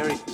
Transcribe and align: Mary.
Mary. 0.00 0.29